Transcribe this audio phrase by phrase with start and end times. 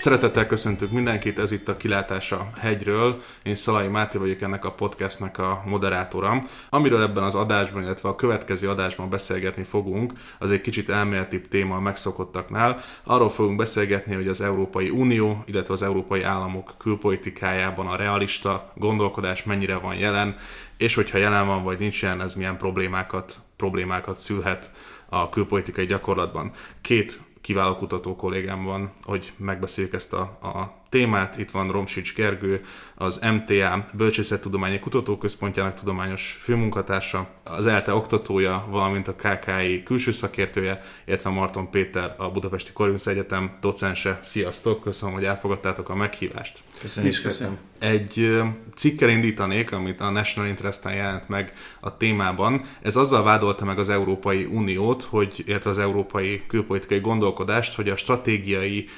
[0.00, 3.22] Szeretettel köszöntök mindenkit, ez itt a Kilátása hegyről.
[3.42, 6.48] Én Szalai Máté vagyok ennek a podcastnek a moderátoram.
[6.70, 11.76] Amiről ebben az adásban, illetve a következő adásban beszélgetni fogunk, az egy kicsit elméletibb téma
[11.76, 12.80] a megszokottaknál.
[13.04, 19.44] Arról fogunk beszélgetni, hogy az Európai Unió, illetve az európai államok külpolitikájában a realista gondolkodás
[19.44, 20.36] mennyire van jelen,
[20.76, 24.70] és hogyha jelen van vagy nincs jelen, ez milyen problémákat, problémákat szülhet
[25.08, 26.52] a külpolitikai gyakorlatban.
[26.80, 31.38] Két kiváló kutató kollégám van, hogy megbeszéljük ezt a, a témát.
[31.38, 39.14] Itt van Romsics Gergő, az MTA Bölcsészettudományi Kutatóközpontjának tudományos főmunkatársa, az ELTE oktatója, valamint a
[39.14, 44.18] KKI külső szakértője, illetve Marton Péter, a Budapesti Corvinus Egyetem docense.
[44.22, 46.58] Sziasztok, köszönöm, hogy elfogadtátok a meghívást.
[46.80, 47.58] Köszönjük, köszönöm.
[47.78, 48.40] Egy
[48.74, 52.62] cikkel indítanék, amit a National Interest-en jelent meg a témában.
[52.82, 57.96] Ez azzal vádolta meg az Európai Uniót, hogy, illetve az európai külpolitikai gondolkodást, hogy a
[57.96, 58.88] stratégiai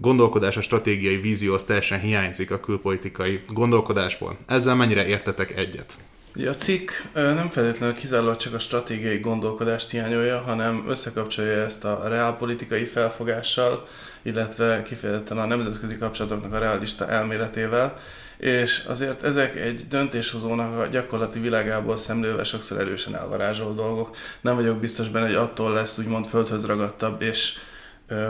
[0.00, 4.36] gondolkodás, a stratégiai vízió az teljesen hiányzik a külpolitikai gondolkodásból.
[4.46, 5.96] Ezzel mennyire értetek egyet?
[6.34, 12.08] Ja, a cikk nem feltétlenül kizárólag csak a stratégiai gondolkodást hiányolja, hanem összekapcsolja ezt a
[12.08, 13.86] reálpolitikai felfogással,
[14.22, 17.96] illetve kifejezetten a nemzetközi kapcsolatoknak a realista elméletével,
[18.36, 24.16] és azért ezek egy döntéshozónak a gyakorlati világából szemlélve sokszor erősen elvarázsolt dolgok.
[24.40, 27.52] Nem vagyok biztos benne, hogy attól lesz úgymond földhöz ragadtabb és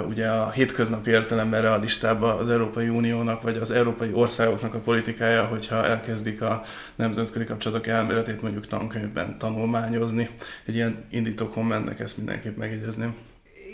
[0.08, 5.86] ugye a hétköznapi értelemben realistában az Európai Uniónak, vagy az európai országoknak a politikája, hogyha
[5.86, 6.62] elkezdik a
[6.94, 10.28] nemzetközi kapcsolatok elméletét mondjuk tankönyvben tanulmányozni.
[10.64, 13.14] Egy ilyen indító kommentnek ezt mindenképp megjegyezném.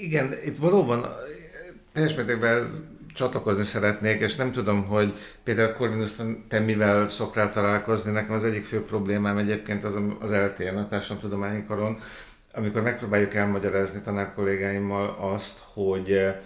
[0.01, 1.07] Igen, itt valóban
[1.93, 2.67] teljes mértékben
[3.15, 6.13] csatlakozni szeretnék, és nem tudom, hogy például Corvinus,
[6.49, 11.65] te mivel szoktál találkozni, nekem az egyik fő problémám egyébként az az LTN, a Társadalomtudományi
[11.67, 11.99] Karon,
[12.57, 16.37] amikor megpróbáljuk elmagyarázni tanárkollégáimmal azt, hogy eh,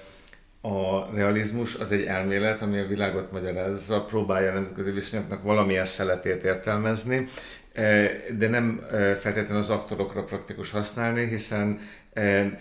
[0.61, 6.45] a realizmus az egy elmélet, ami a világot magyarázza, próbálja a nemzetközi viszonyoknak valamilyen szeletét
[6.45, 7.27] értelmezni,
[8.39, 8.81] de nem
[9.21, 11.79] feltétlenül az aktorokra praktikus használni, hiszen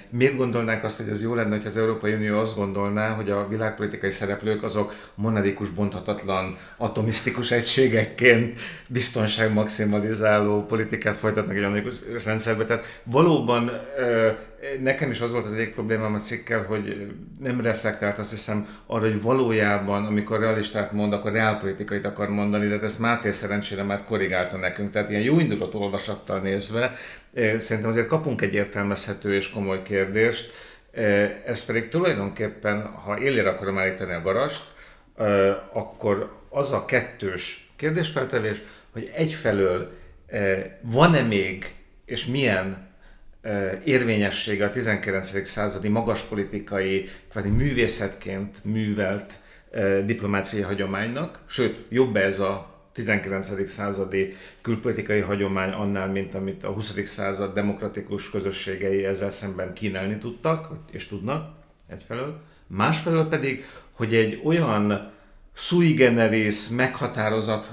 [0.09, 3.48] Miért gondolnák azt, hogy az jó lenne, hogy az Európai Unió azt gondolná, hogy a
[3.48, 12.66] világpolitikai szereplők azok monadikus, bonthatatlan, atomisztikus egységekként biztonságmaximalizáló politikát folytatnak egy anonikus rendszerbe.
[12.66, 13.72] Tehát valóban
[14.80, 19.02] nekem is az volt az egyik problémám a cikkel, hogy nem reflektált azt hiszem arra,
[19.02, 24.58] hogy valójában, amikor realistát mond, akkor reálpolitikait akar mondani, de ezt Máté szerencsére már korrigálta
[24.58, 24.92] nekünk.
[25.00, 26.96] Tehát ilyen jó indulat olvasattal nézve,
[27.58, 30.52] szerintem azért kapunk egy értelmezhető és komoly kérdést,
[31.46, 34.64] ez pedig tulajdonképpen, ha élére akarom állítani a garast,
[35.74, 38.62] akkor az a kettős kérdésfeltevés,
[38.92, 39.92] hogy egyfelől
[40.82, 41.74] van-e még,
[42.06, 42.88] és milyen
[43.84, 45.48] érvényessége a 19.
[45.48, 49.34] századi magaspolitikai, kvázi művészetként művelt
[50.06, 52.69] diplomáciai hagyománynak, sőt, jobb ez a
[53.00, 53.70] 19.
[53.70, 56.94] századi külpolitikai hagyomány annál, mint amit a 20.
[57.06, 61.50] század demokratikus közösségei ezzel szemben kínálni tudtak, és tudnak
[61.88, 62.42] egyfelől.
[62.68, 65.12] Másfelől pedig, hogy egy olyan
[65.54, 66.70] sui generis,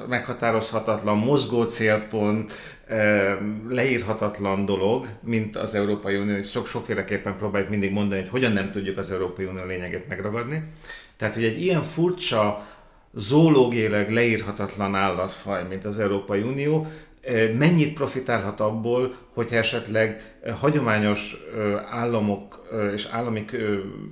[0.09, 2.53] meghatározhatatlan, mozgó célpont,
[3.69, 8.71] leírhatatlan dolog, mint az Európai Unió, és sok sokféleképpen próbáljuk mindig mondani, hogy hogyan nem
[8.71, 10.63] tudjuk az Európai Unió lényegét megragadni.
[11.17, 12.67] Tehát, hogy egy ilyen furcsa,
[13.17, 16.87] zoológiailag leírhatatlan állatfaj, mint az Európai Unió,
[17.59, 21.37] mennyit profitálhat abból, hogyha esetleg hagyományos
[21.91, 23.45] államok és állami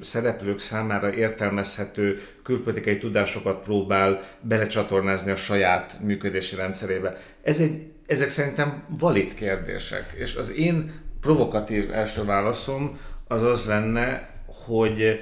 [0.01, 7.17] szereplők számára értelmezhető külpolitikai tudásokat próbál belecsatornázni a saját működési rendszerébe.
[7.43, 12.99] Ez egy, ezek szerintem valid kérdések, és az én provokatív első válaszom
[13.29, 14.31] az az lenne,
[14.67, 15.21] hogy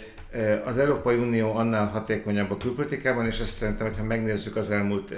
[0.65, 5.15] az Európai Unió annál hatékonyabb a külpolitikában, és ezt szerintem, hogyha megnézzük az elmúlt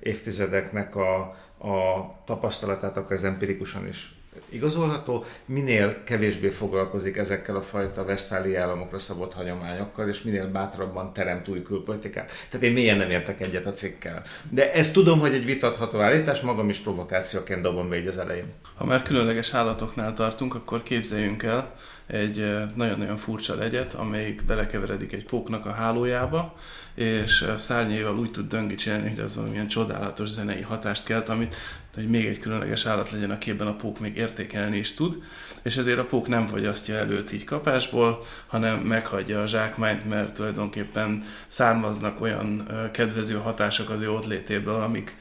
[0.00, 1.18] évtizedeknek a,
[1.58, 4.14] a tapasztalatát, akkor ez empirikusan is
[4.48, 11.48] igazolható, minél kevésbé foglalkozik ezekkel a fajta Westfáli államokra szabott hagyományokkal, és minél bátrabban teremt
[11.48, 12.32] új külpolitikát.
[12.50, 14.22] Tehát én mélyen nem értek egyet a cikkel.
[14.50, 18.52] De ezt tudom, hogy egy vitatható állítás, magam is provokációként dobom be az elején.
[18.74, 21.74] Ha már különleges állatoknál tartunk, akkor képzeljünk el,
[22.06, 26.54] egy nagyon-nagyon furcsa legyet, amelyik belekeveredik egy póknak a hálójába,
[26.94, 31.56] és szárnyaival úgy tud döngicselni, hogy az valamilyen csodálatos zenei hatást kelt, amit
[31.94, 35.22] hogy még egy különleges állat legyen, akiben a pók még értékelni is tud,
[35.62, 41.22] és ezért a pók nem fogyasztja előtt így kapásból, hanem meghagyja a zsákmányt, mert tulajdonképpen
[41.46, 45.16] származnak olyan kedvező hatások az ő ott létéből, amik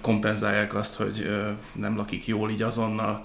[0.00, 1.30] kompenzálják azt, hogy
[1.72, 3.24] nem lakik jól így azonnal,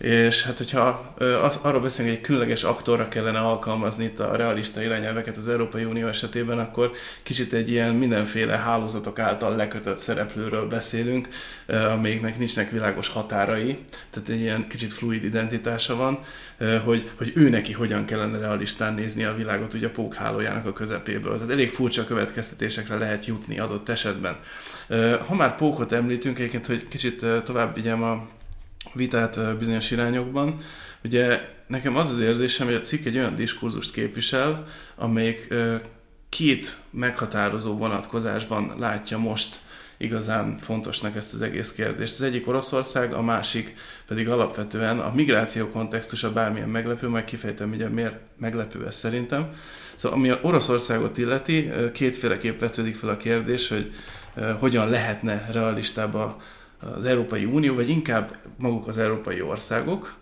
[0.00, 1.14] És hát, hogyha
[1.62, 6.06] arról beszélünk, hogy egy különleges aktorra kellene alkalmazni itt a realista irányelveket az Európai Unió
[6.06, 6.90] esetében, akkor
[7.22, 11.28] kicsit egy ilyen mindenféle hálózatok által lekötött szereplőről beszélünk,
[11.66, 13.78] amelyiknek nincsnek világos határai,
[14.10, 16.18] tehát egy ilyen kicsit fluid identitása van,
[16.84, 21.34] hogy, hogy ő neki hogyan kellene realistán nézni a világot ugye a pókhálójának a közepéből.
[21.34, 24.36] Tehát elég furcsa következtetésekre lehet jutni adott esetben.
[25.26, 28.28] Ha már pókot említünk, egyébként, hogy kicsit tovább vigyem a
[28.94, 30.58] vitát bizonyos irányokban.
[31.04, 34.66] Ugye nekem az az érzésem, hogy a cikk egy olyan diskurzust képvisel,
[34.96, 35.54] amelyik
[36.28, 39.60] két meghatározó vonatkozásban látja most
[39.96, 42.12] igazán fontosnak ezt az egész kérdést.
[42.12, 43.74] Az egyik Oroszország, a másik
[44.06, 49.50] pedig alapvetően a migráció kontextusa bármilyen meglepő, majd kifejtem, ugye miért meglepő ez szerintem.
[49.94, 53.92] Szóval ami a Oroszországot illeti, kétféleképp vetődik fel a kérdés, hogy
[54.58, 56.36] hogyan lehetne realistább a
[56.80, 60.14] az Európai Unió, vagy inkább maguk az európai országok,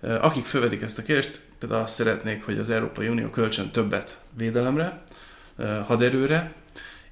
[0.00, 5.02] akik felvetik ezt a kérdést, például azt szeretnék, hogy az Európai Unió kölcsön többet védelemre,
[5.86, 6.52] haderőre,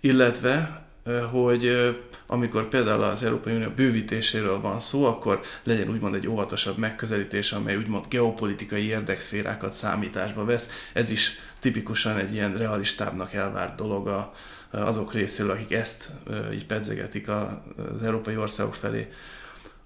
[0.01, 0.87] illetve
[1.31, 1.95] hogy
[2.27, 7.77] amikor például az Európai Unió bővítéséről van szó, akkor legyen úgymond egy óvatosabb megközelítés, amely
[7.77, 10.69] úgymond geopolitikai érdekszférákat számításba vesz.
[10.93, 14.33] Ez is tipikusan egy ilyen realistábbnak elvárt dolog a,
[14.71, 16.11] azok részéről, akik ezt
[16.53, 19.09] így pedzegetik az európai országok felé.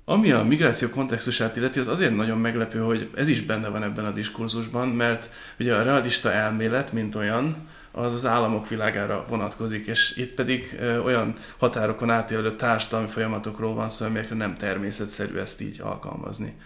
[0.05, 4.05] Ami a migráció kontextusát illeti, az azért nagyon meglepő, hogy ez is benne van ebben
[4.05, 10.17] a diskurzusban, mert ugye a realista elmélet, mint olyan, az az államok világára vonatkozik, és
[10.17, 16.57] itt pedig olyan határokon átélő társadalmi folyamatokról van szó, amelyekre nem természetszerű ezt így alkalmazni.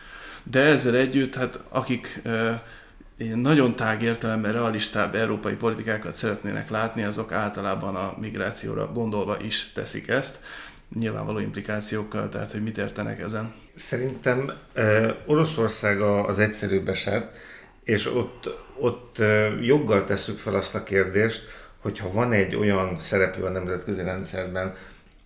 [0.43, 2.23] De ezzel együtt, hát akik
[3.35, 10.09] nagyon tág értelemben realistább európai politikákat szeretnének látni, azok általában a migrációra gondolva is teszik
[10.09, 10.41] ezt.
[10.99, 13.55] Nyilvánvaló implikációkkal, tehát hogy mit értenek ezen.
[13.75, 14.53] Szerintem
[15.27, 17.37] Oroszország az egyszerűbb eset,
[17.85, 18.49] és ott,
[18.79, 19.23] ott
[19.61, 21.43] joggal tesszük fel azt a kérdést,
[21.79, 24.75] hogyha van egy olyan szereplő a nemzetközi rendszerben,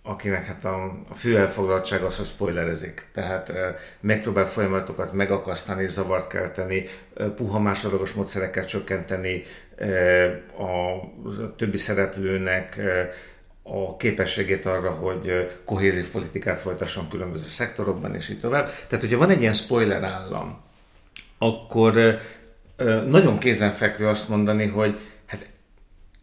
[0.03, 3.05] akinek hát a, a fő elfoglaltság az, hogy spoilerezik.
[3.13, 9.43] Tehát e, megpróbál folyamatokat megakasztani, zavart kelteni, e, puha másodlagos módszerekkel csökkenteni
[9.75, 9.87] e,
[10.55, 10.95] a,
[11.43, 13.09] a többi szereplőnek e,
[13.63, 18.65] a képességét arra, hogy kohézív politikát folytasson különböző szektorokban, és így tovább.
[18.87, 20.61] Tehát, hogyha van egy ilyen spoiler állam,
[21.37, 22.19] akkor
[23.07, 24.97] nagyon kézenfekvő azt mondani, hogy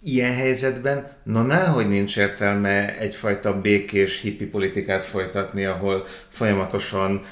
[0.03, 7.23] ilyen helyzetben, na náhogy nincs értelme egyfajta békés hippi politikát folytatni, ahol folyamatosan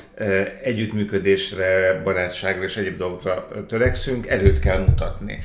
[0.62, 5.38] együttműködésre, barátságra és egyéb dolgokra törekszünk, erőt kell mutatni.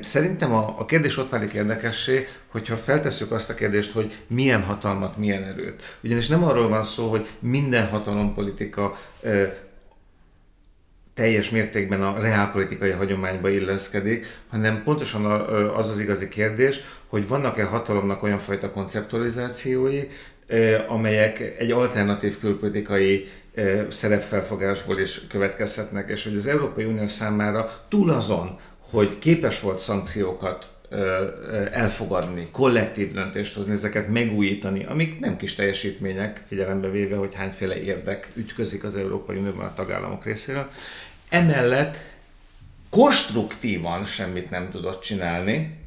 [0.00, 5.16] Szerintem a, a kérdés ott válik érdekessé, hogyha feltesszük azt a kérdést, hogy milyen hatalmat,
[5.16, 5.96] milyen erőt.
[6.02, 8.98] Ugyanis nem arról van szó, hogy minden hatalompolitika
[11.14, 15.24] teljes mértékben a reálpolitikai hagyományba illeszkedik, hanem pontosan
[15.70, 20.00] az az igazi kérdés, hogy vannak-e hatalomnak olyan fajta konceptualizációi,
[20.88, 23.28] amelyek egy alternatív külpolitikai
[23.90, 28.58] szerepfelfogásból is következhetnek, és hogy az Európai Unió számára túl azon,
[28.90, 30.71] hogy képes volt szankciókat
[31.72, 38.30] elfogadni, kollektív döntést hozni, ezeket megújítani, amik nem kis teljesítmények, figyelembe véve, hogy hányféle érdek
[38.34, 40.70] ütközik az Európai Unióban a tagállamok részéről.
[41.28, 41.96] Emellett
[42.90, 45.78] konstruktívan semmit nem tudott csinálni.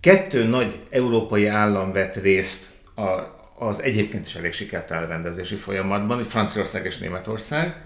[0.00, 3.10] Kettő nagy európai állam vett részt a,
[3.58, 7.82] az egyébként is elég sikertelen rendezési folyamatban, Franciaország és Németország.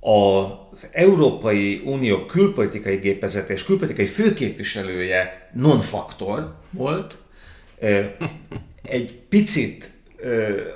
[0.00, 7.16] Az Európai Unió külpolitikai gépezete és külpolitikai főképviselője non-faktor volt.
[8.82, 9.90] Egy picit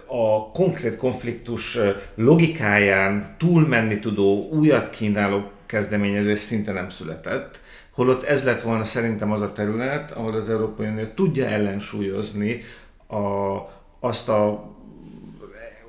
[0.07, 1.78] a konkrét konfliktus
[2.14, 7.61] logikáján túlmenni tudó, újat kínáló kezdeményezés szinte nem született.
[7.90, 12.61] Holott ez lett volna szerintem az a terület, ahol az Európai Unió tudja ellensúlyozni
[13.07, 13.59] a,
[14.00, 14.74] azt a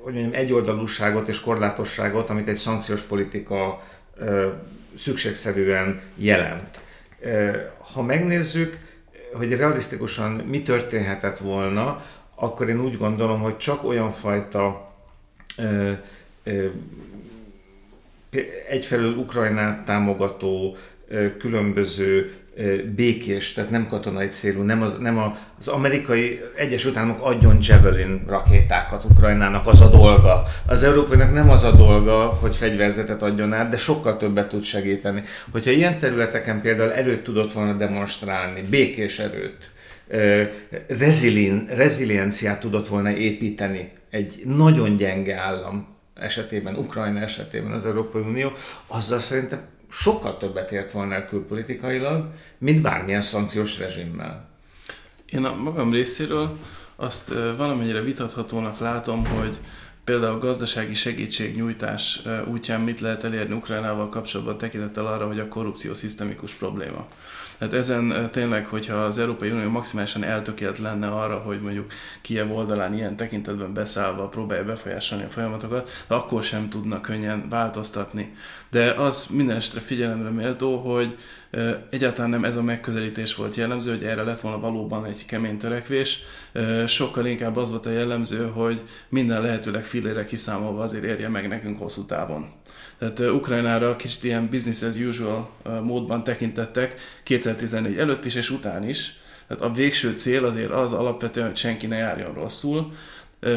[0.06, 3.82] hogy mondjam, egyoldalúságot és korlátosságot, amit egy szankciós politika
[4.96, 6.80] szükségszerűen jelent.
[7.78, 8.76] Ha megnézzük,
[9.32, 14.94] hogy realisztikusan mi történhetett volna, akkor én úgy gondolom, hogy csak olyan fajta
[15.56, 15.92] ö,
[16.44, 16.66] ö,
[18.68, 20.76] egyfelől Ukrajnát támogató
[21.08, 22.34] ö, különböző
[22.94, 25.18] békés, tehát nem katonai célú, nem az, nem
[25.58, 30.42] az amerikai Egyesült Államok adjon Javelin rakétákat Ukrajnának, az a dolga.
[30.66, 35.22] Az európainak nem az a dolga, hogy fegyverzetet adjon át, de sokkal többet tud segíteni.
[35.50, 39.70] Hogyha ilyen területeken például erőt tudott volna demonstrálni, békés erőt,
[40.88, 48.52] rezilien, rezilienciát tudott volna építeni egy nagyon gyenge állam esetében, Ukrajna esetében az Európai Unió,
[48.86, 49.60] azzal szerintem
[49.90, 54.48] sokkal többet ért volna el külpolitikailag, mint bármilyen szankciós rezsimmel.
[55.26, 56.58] Én a magam részéről
[56.96, 59.56] azt valamennyire vitathatónak látom, hogy
[60.04, 66.54] például gazdasági segítségnyújtás útján mit lehet elérni Ukrajnával kapcsolatban tekintettel arra, hogy a korrupció szisztemikus
[66.54, 67.06] probléma.
[67.58, 72.94] Tehát ezen tényleg, hogyha az Európai Unió maximálisan eltökélt lenne arra, hogy mondjuk Kiev oldalán
[72.94, 78.36] ilyen tekintetben beszállva próbálja befolyásolni a folyamatokat, akkor sem tudna könnyen változtatni.
[78.70, 81.16] De az minden esetre figyelemre méltó, hogy
[81.90, 86.20] egyáltalán nem ez a megközelítés volt jellemző, hogy erre lett volna valóban egy kemény törekvés.
[86.86, 91.78] Sokkal inkább az volt a jellemző, hogy minden lehetőleg filére kiszámolva azért érje meg nekünk
[91.78, 92.46] hosszú távon.
[92.98, 95.50] Tehát Ukrajnára kicsit ilyen business as usual
[95.82, 99.20] módban tekintettek 2014 előtt is és után is.
[99.48, 102.92] Tehát a végső cél azért az alapvetően, hogy senki ne járjon rosszul,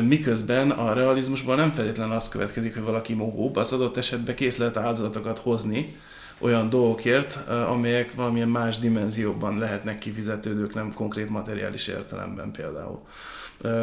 [0.08, 4.78] miközben a realizmusban nem feltétlenül az következik, hogy valaki mohóbb, az adott esetben kész lehet
[4.78, 5.96] áldozatokat hozni
[6.40, 13.02] olyan dolgokért, amelyek valamilyen más dimenzióban lehetnek kifizetődők, nem konkrét materiális értelemben például.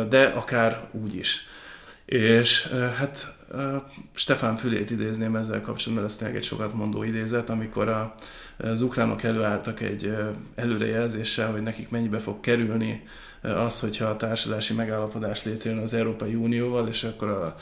[0.08, 1.46] De akár úgy is.
[2.04, 3.36] És hát
[4.12, 8.14] Stefán Fülét idézném ezzel kapcsolatban, ez tényleg egy sokat mondó idézet, amikor a,
[8.56, 10.14] az ukránok előálltak egy
[10.54, 13.02] előrejelzéssel, hogy nekik mennyibe fog kerülni
[13.54, 17.56] az, hogyha a társulási megállapodás létrejön az Európai Unióval, és akkor a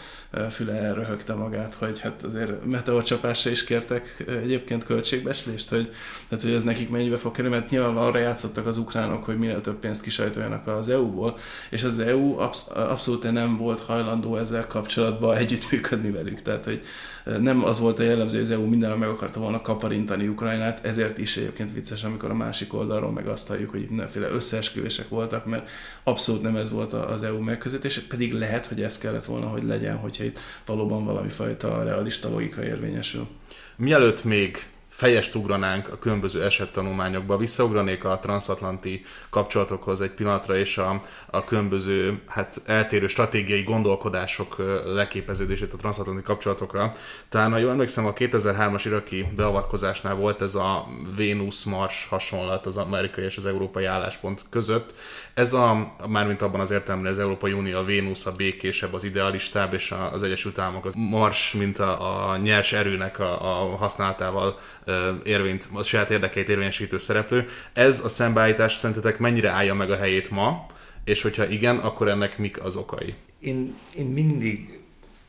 [0.51, 5.93] Füle elröhögte magát, hogy hát azért meteorcsapásra is kértek egyébként költségbeslést, hogy,
[6.29, 9.61] tehát, hogy ez nekik mennyibe fog kerülni, mert nyilván arra játszottak az ukránok, hogy minél
[9.61, 11.39] több pénzt kisajtoljanak az EU-ból,
[11.71, 16.43] és az EU absz- abszolút nem volt hajlandó ezzel kapcsolatban együttműködni velük.
[16.43, 16.83] Tehát, hogy
[17.25, 21.19] nem az volt a jellemző, hogy az EU mindenre meg akarta volna kaparintani Ukrajnát, ezért
[21.19, 25.71] is egyébként vicces, amikor a másik oldalról meg azt halljuk, hogy mindenféle összeesküvések voltak, mert
[26.03, 29.97] abszolút nem ez volt az EU megközelítés, pedig lehet, hogy ez kellett volna, hogy legyen,
[29.97, 33.27] hogyha itt valóban valami fajta realista logika érvényesül.
[33.77, 41.01] Mielőtt még fejest ugranánk a különböző esettanulmányokba, visszaugranék a transatlanti kapcsolatokhoz egy pillanatra, és a,
[41.27, 46.93] a különböző hát, eltérő stratégiai gondolkodások leképeződését a transatlanti kapcsolatokra.
[47.29, 50.87] Talán, ha jól emlékszem, a 2003-as iraki beavatkozásnál volt ez a
[51.17, 54.95] Vénusz-Mars hasonlat az amerikai és az európai álláspont között.
[55.35, 59.73] Ez a, mármint abban az értelemben, az Európai Unió a Vénusz, a békésebb, az idealistább,
[59.73, 64.59] és az Egyesült Államok az Mars, mint a, a nyers erőnek a, a használatával
[65.25, 67.49] érvényt, a saját érdekeit érvényesítő szereplő.
[67.73, 70.67] Ez a szembeállítás szerintetek mennyire állja meg a helyét ma,
[71.05, 73.15] és hogyha igen, akkor ennek mik az okai?
[73.39, 74.81] Én, én mindig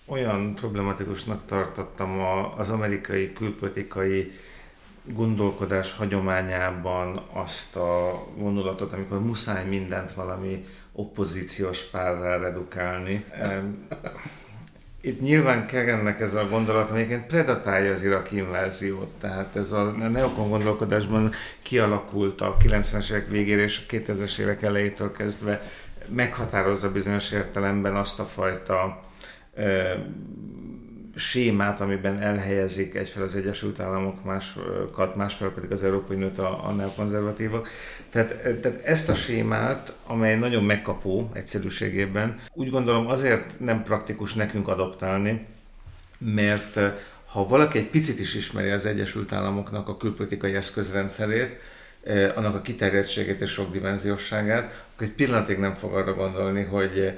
[0.05, 4.31] olyan problematikusnak tartottam a, az amerikai külpolitikai
[5.13, 13.25] gondolkodás hagyományában azt a vonulatot, amikor muszáj mindent valami opozíciós párra redukálni.
[15.05, 19.11] Itt nyilván Kerennek ez a gondolat, amelyiként predatálja az iraki inváziót.
[19.19, 21.31] Tehát ez a neokon gondolkodásban
[21.61, 25.61] kialakult a 90-es évek végére és a 2000-es évek elejétől kezdve
[26.07, 29.03] meghatározza bizonyos értelemben azt a fajta
[31.15, 36.71] sémát, amiben elhelyezik egyfel az Egyesült Államok, másokat, másfél pedig az Európai Uniót a, a
[36.71, 37.67] neokonzervatívok.
[38.09, 44.67] Tehát, tehát ezt a sémát, amely nagyon megkapó egyszerűségében, úgy gondolom azért nem praktikus nekünk
[44.67, 45.45] adoptálni,
[46.17, 46.93] mert eh,
[47.25, 51.59] ha valaki egy picit is ismeri az Egyesült Államoknak a külpolitikai eszközrendszerét,
[52.03, 57.15] eh, annak a kiterjedtségét és sokdimenziósságát, akkor egy pillanatig nem fog arra gondolni, hogy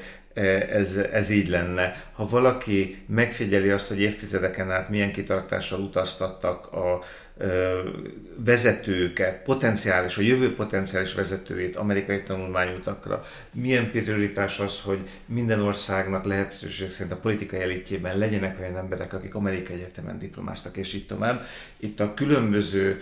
[0.69, 2.09] ez, ez így lenne.
[2.13, 7.03] Ha valaki megfigyeli azt, hogy évtizedeken át milyen kitartással utaztattak a
[8.35, 16.89] vezetőket, potenciális, a jövő potenciális vezetőit amerikai tanulmányutakra, milyen prioritás az, hogy minden országnak lehetőség
[16.89, 21.41] szerint a politikai elitjében legyenek olyan emberek, akik amerikai egyetemen diplomáztak, és így tovább.
[21.77, 23.01] Itt a különböző,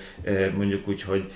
[0.55, 1.31] mondjuk úgy, hogy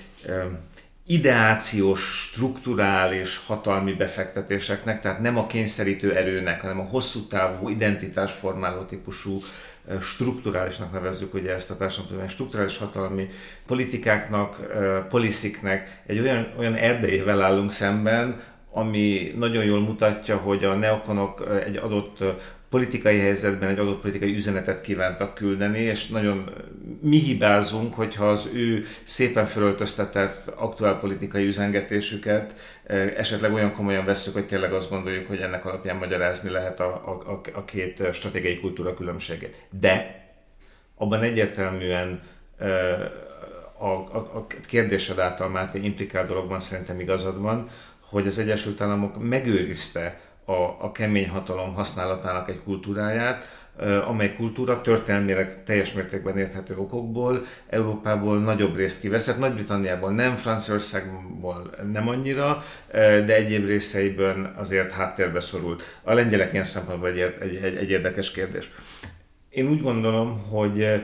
[1.10, 9.38] ideációs, strukturális hatalmi befektetéseknek, tehát nem a kényszerítő erőnek, hanem a hosszú távú identitásformáló típusú
[10.00, 13.28] strukturálisnak nevezzük ugye ezt a társadalmi strukturális hatalmi
[13.66, 14.60] politikáknak,
[15.08, 16.02] polisziknek.
[16.06, 18.40] Egy olyan, olyan erdejével állunk szemben,
[18.72, 22.18] ami nagyon jól mutatja, hogy a neokonok egy adott
[22.70, 26.50] politikai helyzetben egy adott politikai üzenetet kívántak küldeni, és nagyon
[27.00, 32.54] mi hibázunk, hogyha az ő szépen fölöltöztetett aktuál politikai üzengetésüket
[33.16, 36.86] esetleg olyan komolyan veszük, hogy tényleg azt gondoljuk, hogy ennek alapján magyarázni lehet a,
[37.26, 39.56] a, a két stratégiai kultúra különbségét.
[39.80, 40.24] De
[40.96, 42.22] abban egyértelműen
[43.78, 47.68] a, a, a kérdésed által Máté implikált dologban szerintem igazad van,
[48.00, 53.58] hogy az Egyesült Államok megőrizte a, a kemény hatalom használatának egy kultúráját,
[54.06, 59.38] amely kultúra történelmileg teljes mértékben érthető okokból Európából nagyobb részt kiveszett.
[59.38, 65.82] Nagy-Britanniából nem, Franciaországból nem annyira, de egyéb részeiből azért háttérbe szorult.
[66.02, 68.70] A lengyelek ilyen szempontból egy, egy, egy, egy érdekes kérdés.
[69.50, 71.02] Én úgy gondolom, hogy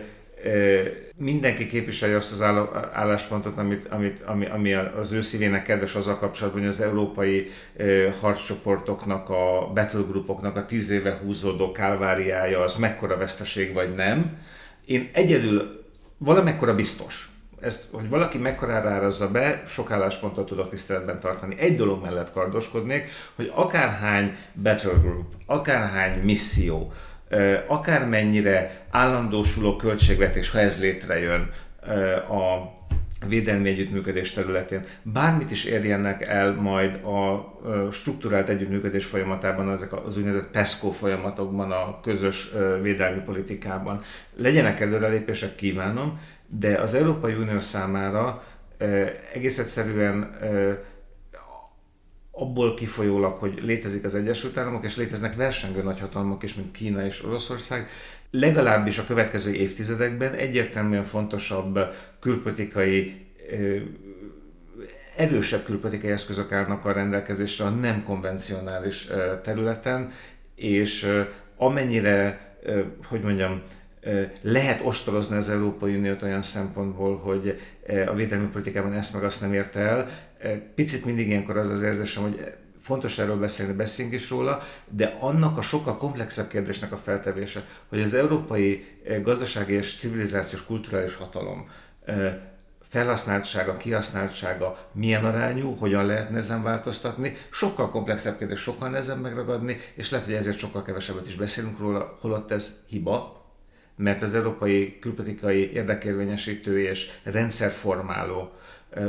[1.17, 2.43] mindenki képviseli azt az
[2.93, 7.51] álláspontot, amit, amit, ami, ami az ő szívének kedves a kapcsolatban, hogy az európai
[8.21, 14.39] harccsoportoknak, a battlegroupoknak a tíz éve húzódó kálváriája az mekkora veszteség vagy nem.
[14.85, 15.85] Én egyedül
[16.19, 21.59] valamekkora biztos, ezt, hogy valaki mekkorára árazza be, sok álláspontot tudok tiszteletben tartani.
[21.59, 26.93] Egy dolog mellett kardoskodnék, hogy akárhány battle group, akárhány misszió,
[27.67, 31.51] akármennyire állandósuló költségvetés, ha ez létrejön
[32.29, 32.75] a
[33.29, 40.51] védelmi együttműködés területén, bármit is érjenek el majd a strukturált együttműködés folyamatában, ezek az úgynevezett
[40.51, 42.49] PESCO folyamatokban, a közös
[42.83, 44.03] védelmi politikában.
[44.37, 48.45] Legyenek előrelépések, kívánom, de az Európai Unió számára
[49.35, 50.37] egész egyszerűen
[52.39, 57.25] abból kifolyólag, hogy létezik az Egyesült Államok, és léteznek versengő nagyhatalmak is, mint Kína és
[57.25, 57.89] Oroszország,
[58.31, 61.79] legalábbis a következő évtizedekben egyértelműen fontosabb
[62.21, 63.27] külpolitikai
[65.17, 69.09] erősebb külpolitikai eszközök állnak a rendelkezésre a nem konvencionális
[69.43, 70.13] területen,
[70.55, 71.25] és
[71.57, 72.41] amennyire,
[73.09, 73.63] hogy mondjam,
[74.41, 77.61] lehet ostorozni az Európai Uniót olyan szempontból, hogy
[78.07, 80.09] a védelmi politikában ezt meg azt nem érte el.
[80.75, 85.59] Picit mindig ilyenkor az az érzésem, hogy fontos erről beszélni, beszéljünk is róla, de annak
[85.59, 88.85] a sokkal komplexebb kérdésnek a feltevése, hogy az európai
[89.23, 91.69] gazdasági és civilizációs kulturális hatalom
[92.89, 100.11] felhasználtsága, kihasználtsága milyen arányú, hogyan lehetne ezen változtatni, sokkal komplexebb kérdés, sokkal nehezebb megragadni, és
[100.11, 103.45] lehet, hogy ezért sokkal kevesebbet is beszélünk róla, holott ez hiba,
[103.97, 108.53] mert az európai külpolitikai érdekérvényesítő és rendszerformáló,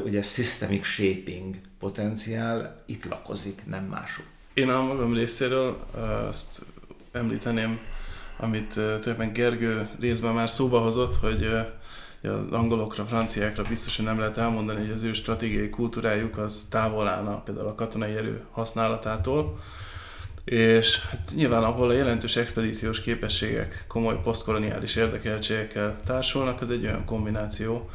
[0.05, 4.25] ugye systemic shaping potenciál itt lakozik, nem mások.
[4.53, 5.85] Én a magam részéről
[6.27, 6.65] azt
[7.11, 7.79] említeném,
[8.37, 11.43] amit tulajdonképpen Gergő részben már szóba hozott, hogy
[12.21, 17.41] az angolokra, franciákra biztosan nem lehet elmondani, hogy az ő stratégiai kultúrájuk az távol állna
[17.41, 19.59] például a katonai erő használatától
[20.49, 27.05] és hát nyilván ahol a jelentős expedíciós képességek komoly posztkoloniális érdekeltségekkel társulnak, az egy olyan
[27.05, 27.89] kombináció,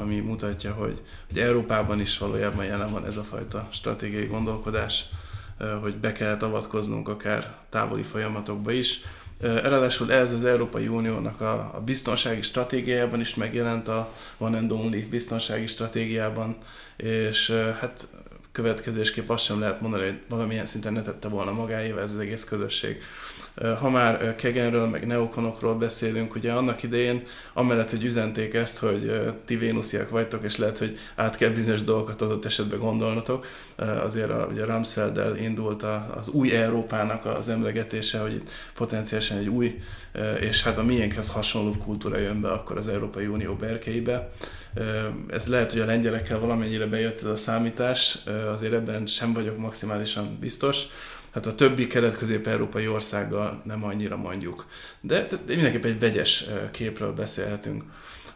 [0.00, 5.04] ami mutatja, hogy, hogy Európában is valójában jelen van ez a fajta stratégiai gondolkodás,
[5.80, 9.00] hogy be kell avatkoznunk akár távoli folyamatokba is.
[9.40, 15.06] Ráadásul ez az Európai Uniónak a, a biztonsági stratégiájában is megjelent a One and Only
[15.10, 16.56] biztonsági stratégiában,
[16.96, 18.08] és hát
[18.62, 22.44] következésképp azt sem lehet mondani, hogy valamilyen szinten ne tette volna magáével ez az egész
[22.44, 23.02] közösség.
[23.80, 29.12] Ha már Kegenről, meg neokonokról beszélünk, ugye annak idején, amellett, hogy üzenték ezt, hogy
[29.44, 33.46] ti vénusziak vagytok, és lehet, hogy át kell bizonyos dolgokat adott esetben gondolnotok,
[34.02, 35.82] azért a, ugye Ramsfelddel indult
[36.16, 39.80] az új Európának az emlegetése, hogy itt potenciálisan egy új,
[40.40, 44.30] és hát a miénkhez hasonló kultúra jön be akkor az Európai Unió berkeibe.
[45.28, 48.18] Ez lehet, hogy a lengyelekkel valamennyire bejött ez a számítás,
[48.52, 50.82] azért ebben sem vagyok maximálisan biztos.
[51.30, 54.66] Hát a többi kelet-közép-európai országgal nem annyira mondjuk.
[55.00, 57.82] De, de mindenképp egy vegyes képről beszélhetünk.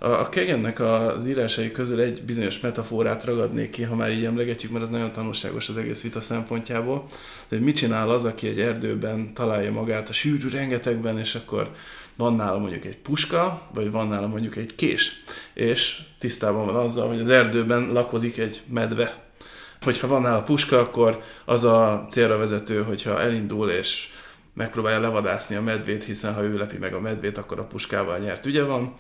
[0.03, 4.73] A, a Kegennek az írásai közül egy bizonyos metaforát ragadnék ki, ha már így emlegetjük,
[4.73, 7.05] mert az nagyon tanulságos az egész vita szempontjából.
[7.49, 11.71] De mit csinál az, aki egy erdőben találja magát a sűrű rengetegben, és akkor
[12.17, 15.23] van nála mondjuk egy puska, vagy van nála mondjuk egy kés,
[15.55, 19.23] és tisztában van azzal, hogy az erdőben lakozik egy medve.
[19.83, 24.09] Hogyha van nála puska, akkor az a célra vezető, hogyha elindul és
[24.55, 28.47] megpróbálja levadászni a medvét, hiszen ha ő lepi meg a medvét, akkor a puskával nyert
[28.47, 28.95] ügye van.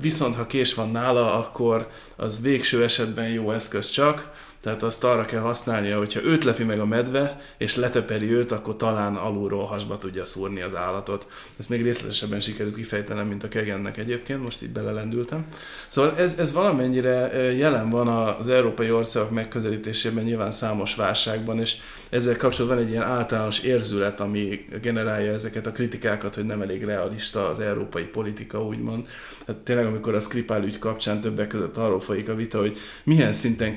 [0.00, 4.30] Viszont ha kés van nála, akkor az végső esetben jó eszköz csak,
[4.62, 8.76] tehát azt arra kell használnia, hogyha őt lepi meg a medve, és leteperi őt, akkor
[8.76, 11.26] talán alulról hasba tudja szúrni az állatot.
[11.58, 15.44] Ezt még részletesebben sikerült kifejtenem, mint a kegennek egyébként, most így belelendültem.
[15.88, 21.76] Szóval ez, ez valamennyire jelen van az európai országok megközelítésében, nyilván számos válságban, és
[22.10, 27.48] ezzel kapcsolatban egy ilyen általános érzület, ami generálja ezeket a kritikákat, hogy nem elég realista
[27.48, 29.06] az európai politika, úgymond.
[29.44, 33.32] Tehát tényleg, amikor a Skripál ügy kapcsán többek között arról folyik a vita, hogy milyen
[33.32, 33.74] szinten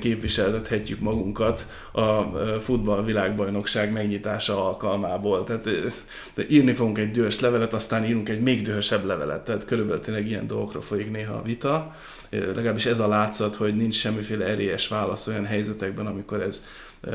[0.76, 2.22] képviseltethetjük magunkat a
[2.60, 5.44] futball világbajnokság megnyitása alkalmából.
[5.44, 5.68] Tehát
[6.34, 9.44] de írni fogunk egy dühös levelet, aztán írunk egy még dühösebb levelet.
[9.44, 11.94] Tehát körülbelül tényleg ilyen dolgokra folyik néha a vita.
[12.30, 16.64] Legalábbis ez a látszat, hogy nincs semmiféle erélyes válasz olyan helyzetekben, amikor ez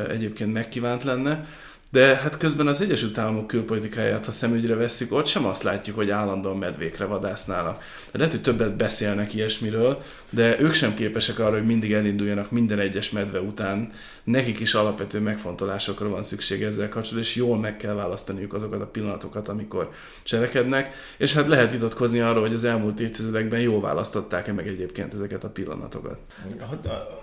[0.10, 1.46] egyébként megkívánt lenne.
[1.92, 6.10] De hát közben az Egyesült Államok külpolitikáját, ha szemügyre vesszük, ott sem azt látjuk, hogy
[6.10, 7.84] állandóan medvékre vadásznának.
[8.12, 13.12] Lehet, hogy többet beszélnek ilyesmiről, de ők sem képesek arra, hogy mindig elinduljanak minden egyes
[13.12, 13.92] medve után.
[14.24, 18.88] Nekik is alapvető megfontolásokra van szükség ezzel kapcsolatban, és jól meg kell választaniuk azokat a
[18.88, 19.92] pillanatokat, amikor
[20.24, 20.96] cselekednek.
[21.18, 25.50] És hát lehet vitatkozni arról, hogy az elmúlt évtizedekben jól választották-e meg egyébként ezeket a
[25.50, 26.18] pillanatokat.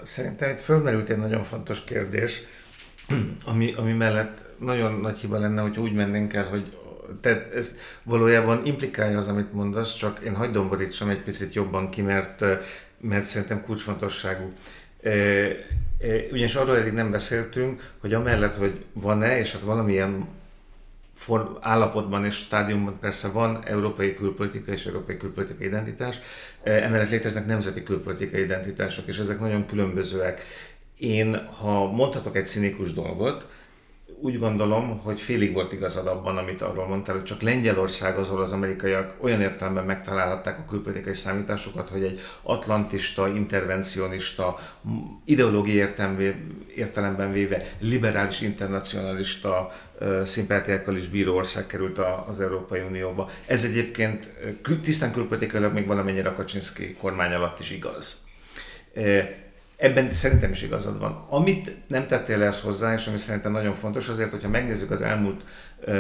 [0.03, 2.43] Szerintem itt fölmerült egy nagyon fontos kérdés,
[3.45, 6.77] ami, ami mellett nagyon nagy hiba lenne, hogy úgy mennénk el, hogy
[7.21, 12.03] te ez valójában implikálja az, amit mondasz, csak én hagyd domborítsam egy picit jobban ki,
[12.03, 12.45] mert,
[13.01, 14.53] mert szerintem kulcsfontosságú.
[15.03, 15.57] E, e,
[16.31, 20.29] ugyanis arról eddig nem beszéltünk, hogy amellett, hogy van-e, és hát valamilyen
[21.15, 26.19] for, állapotban és stádiumban persze van európai külpolitika és európai külpolitikai identitás,
[26.63, 30.43] emellett léteznek nemzeti külpolitikai identitások, és ezek nagyon különbözőek.
[30.99, 33.47] Én, ha mondhatok egy színikus dolgot,
[34.21, 38.43] úgy gondolom, hogy félig volt igazad abban, amit arról mondtál, hogy csak Lengyelország az, ahol
[38.43, 44.59] az amerikaiak olyan értelemben megtalálhatták a külpolitikai számításokat, hogy egy atlantista, intervencionista,
[45.25, 45.89] ideológiai
[46.77, 49.73] értelemben véve liberális, internacionalista
[50.25, 53.31] szimpátiákkal is bíró ország került az Európai Unióba.
[53.47, 54.33] Ez egyébként
[54.83, 58.27] tisztán külpolitikailag még valamennyire a Kaczynszki kormány alatt is igaz.
[59.79, 61.27] Ebben szerintem is igazad van.
[61.29, 65.43] Amit nem tettél ezt hozzá, és ami szerintem nagyon fontos, azért, hogyha megnézzük az elmúlt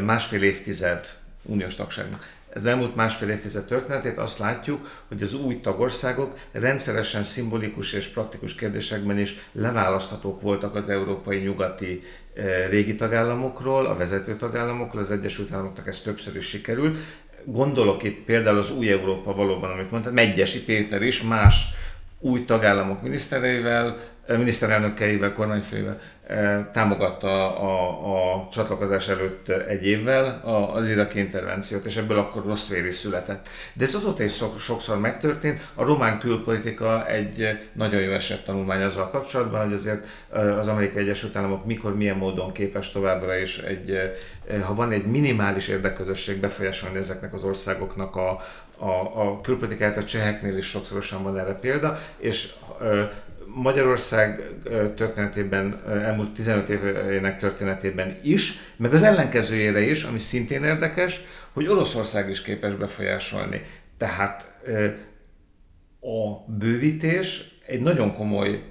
[0.04, 1.06] másfél évtized
[1.42, 7.92] uniós tagságnak, az elmúlt másfél évtized történetét, azt látjuk, hogy az új tagországok rendszeresen szimbolikus
[7.92, 12.02] és praktikus kérdésekben is leválaszthatók voltak az európai nyugati
[12.70, 16.96] régi tagállamokról, a vezető tagállamokról, az Egyesült Államoknak ez többször is sikerült.
[17.44, 21.66] Gondolok itt például az új Európa valóban, amit mondtam, Megyesi Péter is más
[22.20, 25.98] új tagállamok minisztereivel, miniszterelnökeivel, kormányfőivel
[26.72, 30.40] támogatta a, a csatlakozás előtt egy évvel
[30.74, 33.48] az iraki intervenciót, és ebből akkor rossz véri született.
[33.72, 35.60] De ez azóta is sokszor megtörtént.
[35.74, 40.06] A román külpolitika egy nagyon jó eset tanulmány azzal kapcsolatban, hogy azért
[40.58, 43.98] az Amerikai Egyesült Államok mikor, milyen módon képes továbbra is egy,
[44.64, 48.40] ha van egy minimális érdekközösség befolyásolni ezeknek az országoknak a,
[48.78, 52.52] a, a külpolitikát, a cseheknél is sokszorosan van erre példa, és
[53.54, 54.42] Magyarország
[54.96, 61.20] történetében, elmúlt 15 évének történetében is, meg az ellenkezőjére is, ami szintén érdekes,
[61.52, 63.62] hogy Oroszország is képes befolyásolni.
[63.96, 64.60] Tehát
[66.00, 68.62] a bővítés egy nagyon komoly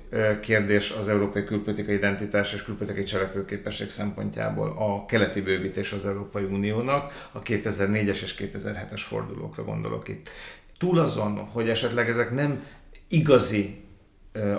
[0.41, 7.29] kérdés az európai külpolitikai identitás és külpolitikai cselekvőképesség szempontjából a keleti bővítés az Európai Uniónak,
[7.31, 10.29] a 2004-es és 2007-es fordulókra gondolok itt.
[10.77, 12.63] Túl azon, hogy esetleg ezek nem
[13.09, 13.85] igazi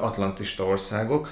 [0.00, 1.30] atlantista országok,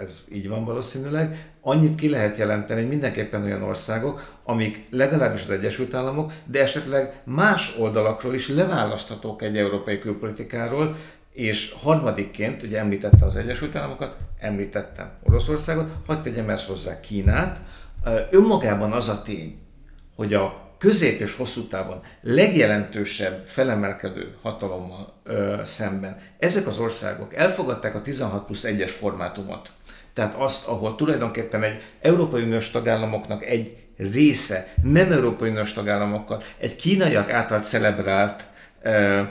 [0.00, 5.50] ez így van valószínűleg, annyit ki lehet jelenteni, hogy mindenképpen olyan országok, amik legalábbis az
[5.50, 10.96] Egyesült Államok, de esetleg más oldalakról is leválaszthatók egy európai külpolitikáról,
[11.32, 17.60] és harmadikként, ugye említette az Egyesült Államokat, említettem Oroszországot, hagyd tegyem ezt hozzá Kínát.
[18.30, 19.58] Önmagában az a tény,
[20.16, 27.94] hogy a közép és hosszú távon legjelentősebb felemelkedő hatalommal ö, szemben ezek az országok elfogadták
[27.94, 29.70] a 16 plusz 1-es formátumot.
[30.14, 36.76] Tehát azt, ahol tulajdonképpen egy Európai Uniós tagállamoknak egy része nem Európai Uniós tagállamokkal, egy
[36.76, 38.44] kínaiak által celebrált,
[38.82, 39.22] ö,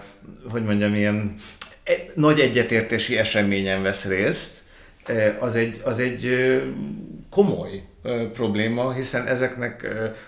[0.50, 1.36] hogy mondjam, ilyen
[1.84, 4.60] e, nagy egyetértési eseményen vesz részt,
[5.40, 6.26] az egy, az egy
[7.32, 7.84] komoly
[8.34, 9.88] probléma, hiszen ezeknek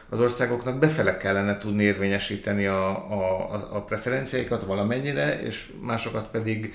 [0.10, 6.74] az országoknak befele kellene tudni érvényesíteni a, a, a preferenciáikat valamennyire, és másokat pedig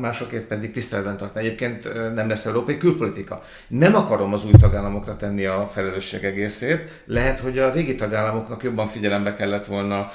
[0.00, 1.46] másokért pedig tiszteletben tartani.
[1.46, 3.42] Egyébként nem lesz európai külpolitika.
[3.68, 7.02] Nem akarom az új tagállamokra tenni a felelősség egészét.
[7.04, 10.10] Lehet, hogy a régi tagállamoknak jobban figyelembe kellett volna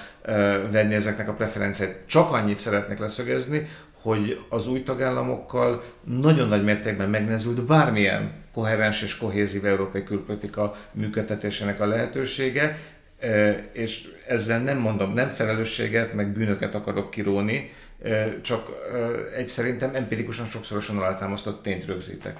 [0.72, 2.00] venni ezeknek a preferenciáit.
[2.06, 3.68] Csak annyit szeretnék leszögezni,
[4.08, 11.80] hogy az új tagállamokkal nagyon nagy mértékben megnezült bármilyen koherens és kohézív európai külpolitika működtetésének
[11.82, 12.78] a lehetősége,
[13.20, 17.72] e, és ezzel nem mondom, nem felelősséget, meg bűnöket akarok kiróni,
[18.04, 18.98] e, csak e,
[19.38, 22.38] egy szerintem empirikusan sokszorosan alátámasztott tényt rögzítek.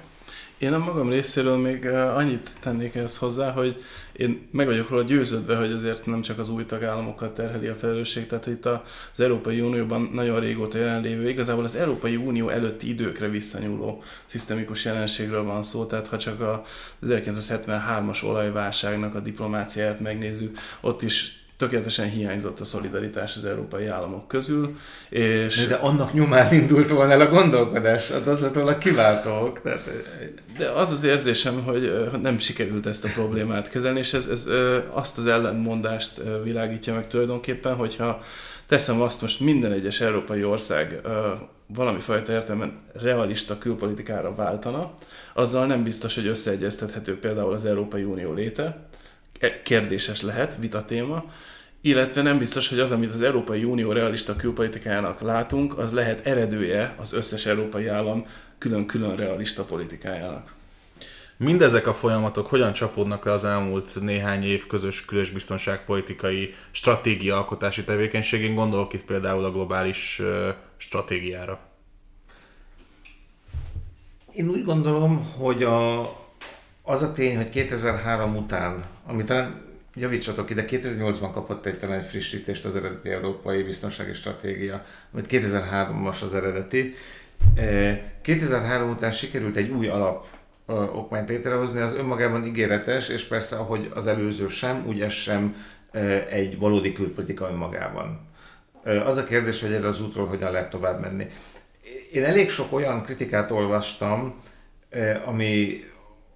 [0.58, 5.56] Én a magam részéről még annyit tennék ehhez hozzá, hogy én meg vagyok róla győződve,
[5.56, 10.10] hogy azért nem csak az új tagállamokat terheli a felelősség, tehát itt az Európai Unióban
[10.12, 16.06] nagyon régóta jelenlévő, igazából az Európai Unió előtti időkre visszanyúló szisztemikus jelenségről van szó, tehát
[16.06, 23.44] ha csak az 1973-as olajválságnak a diplomáciáját megnézzük, ott is tökéletesen hiányzott a szolidaritás az
[23.44, 24.76] európai államok közül.
[25.08, 25.66] És...
[25.66, 29.62] De annak nyomán indult volna el a gondolkodás, hát az lett volna kiváltók.
[29.62, 29.90] Tehát...
[30.58, 34.46] De az az érzésem, hogy nem sikerült ezt a problémát kezelni, és ez, ez
[34.90, 38.22] azt az ellentmondást világítja meg tulajdonképpen, hogyha
[38.66, 41.00] teszem azt most minden egyes európai ország
[41.74, 44.92] valami fajta értelemben realista külpolitikára váltana,
[45.34, 48.87] azzal nem biztos, hogy összeegyeztethető például az Európai Unió léte,
[49.62, 51.24] kérdéses lehet, vita téma,
[51.80, 56.94] illetve nem biztos, hogy az, amit az Európai Unió realista külpolitikájának látunk, az lehet eredője
[56.98, 58.26] az összes európai állam
[58.58, 60.56] külön-külön realista politikájának.
[61.36, 67.84] Mindezek a folyamatok hogyan csapódnak le az elmúlt néhány év közös külös biztonságpolitikai stratégia alkotási
[67.84, 68.54] tevékenységén?
[68.54, 70.22] Gondolok itt például a globális
[70.76, 71.60] stratégiára.
[74.32, 76.00] Én úgy gondolom, hogy a,
[76.88, 79.62] az a tény, hogy 2003 után, amit talán
[79.94, 86.22] javítsatok ide, 2008-ban kapott egy talán egy frissítést az eredeti Európai Biztonsági Stratégia, amit 2003-as
[86.22, 86.94] az eredeti.
[88.22, 90.26] 2003 után sikerült egy új alap
[90.66, 95.56] okmányt létrehozni, az önmagában ígéretes, és persze ahogy az előző sem, úgy ez sem
[96.30, 98.28] egy valódi külpolitika önmagában.
[99.04, 101.26] Az a kérdés, hogy erre az útról hogyan lehet tovább menni.
[102.12, 104.34] Én elég sok olyan kritikát olvastam,
[105.24, 105.80] ami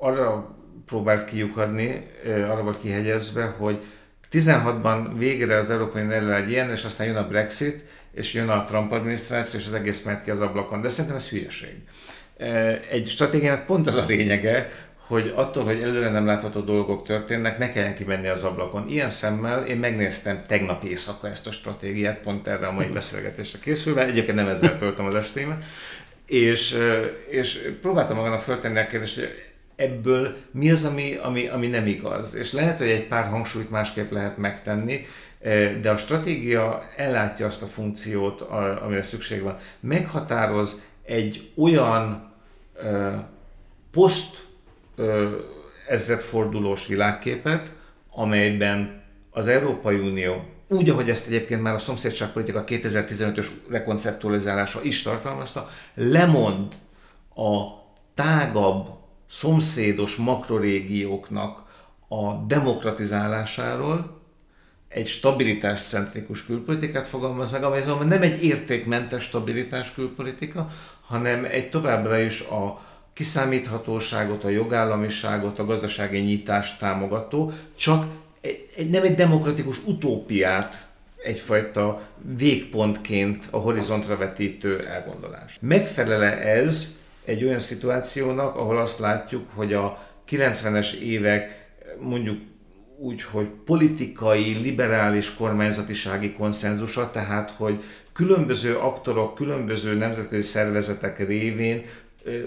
[0.02, 3.78] arra próbált kiukadni, arra volt kihegyezve, hogy
[4.32, 8.64] 16-ban végre az Európai Unió egy ilyen, és aztán jön a Brexit, és jön a
[8.64, 10.80] Trump adminisztráció, és az egész megy ki az ablakon.
[10.80, 11.74] De szerintem ez hülyeség.
[12.90, 14.70] Egy stratégiának pont az a lényege,
[15.06, 18.88] hogy attól, hogy előre nem látható dolgok történnek, ne kelljen kimenni az ablakon.
[18.88, 24.04] Ilyen szemmel én megnéztem tegnap éjszaka ezt a stratégiát, pont erre a mai beszélgetésre készülve,
[24.04, 25.64] egyébként nem ezzel töltöm az estémet,
[26.26, 26.78] és,
[27.28, 29.51] és próbáltam magamnak föltenni a kérdést, hogy
[29.82, 32.34] ebből mi az, ami, ami, ami nem igaz.
[32.34, 35.06] És lehet, hogy egy pár hangsúlyt másképp lehet megtenni,
[35.80, 38.40] de a stratégia ellátja azt a funkciót,
[38.82, 39.58] amire szükség van.
[39.80, 42.32] Meghatároz egy olyan
[43.90, 44.46] poszt
[45.88, 47.72] ezredfordulós világképet,
[48.10, 55.68] amelyben az Európai Unió, úgy, ahogy ezt egyébként már a szomszédságpolitika 2015-ös rekonceptualizálása is tartalmazta,
[55.94, 56.72] lemond
[57.34, 57.62] a
[58.14, 59.01] tágabb
[59.32, 61.62] szomszédos makrorégióknak
[62.08, 64.20] a demokratizálásáról,
[64.88, 70.68] egy stabilitáscentrikus külpolitikát fogalmaz meg, amely azonban nem egy értékmentes stabilitás külpolitika,
[71.00, 72.80] hanem egy továbbra is a
[73.12, 78.06] kiszámíthatóságot, a jogállamiságot, a gazdasági nyitást támogató, csak
[78.40, 80.88] egy, egy, nem egy demokratikus utópiát
[81.24, 82.02] egyfajta
[82.36, 85.56] végpontként a horizontra vetítő elgondolás.
[85.60, 92.38] Megfelele ez egy olyan szituációnak, ahol azt látjuk, hogy a 90-es évek mondjuk
[92.98, 97.82] úgy, hogy politikai, liberális kormányzatisági konszenzusa, tehát hogy
[98.12, 101.82] különböző aktorok, különböző nemzetközi szervezetek révén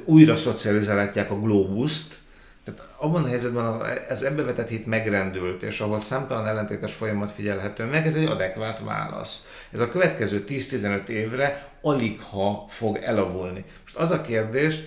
[0.06, 2.18] újra szocializálják a globuszt,
[2.66, 7.86] tehát abban a helyzetben ez ebbe vetett hit megrendült, és ahol számtalan ellentétes folyamat figyelhető
[7.86, 9.48] meg, ez egy adekvát válasz.
[9.72, 13.66] Ez a következő 10-15 évre alig ha fog elavulni.
[13.84, 14.80] Most az a kérdés,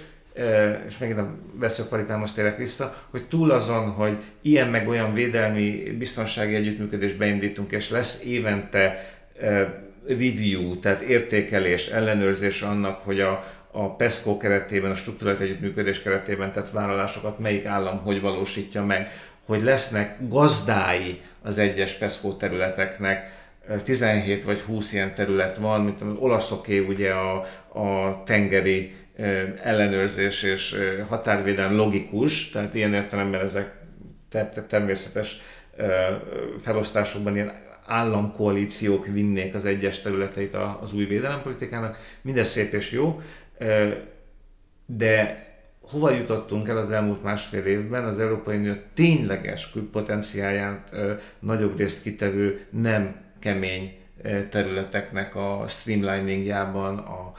[0.89, 6.55] és megint a veszőparipámhoz térek vissza, hogy túl azon, hogy ilyen meg olyan védelmi biztonsági
[6.55, 9.11] együttműködést beindítunk, és lesz évente
[10.07, 13.45] review, tehát értékelés, ellenőrzés annak, hogy a,
[13.79, 19.11] a PESCO keretében, a struktúrált együttműködés keretében tett vállalásokat melyik állam hogy valósítja meg,
[19.47, 23.37] hogy lesznek gazdái az egyes PESCO területeknek,
[23.85, 27.47] 17 vagy 20 ilyen terület van, mint az olaszoké ugye a,
[27.81, 28.95] a tengeri
[29.63, 30.77] ellenőrzés és
[31.09, 33.75] határvédelem logikus, tehát ilyen értelemben ezek
[34.69, 35.41] természetes
[36.61, 37.53] felosztásokban ilyen
[37.87, 41.99] államkoalíciók vinnék az egyes területeit az új védelempolitikának.
[42.23, 43.21] Mindez szép és jó,
[44.87, 45.47] de
[45.81, 48.05] hova jutottunk el az elmúlt másfél évben?
[48.05, 50.97] Az Európai Unió tényleges potenciáját
[51.39, 53.97] nagyobb részt kitevő nem kemény
[54.51, 57.33] területeknek a streamliningjában, a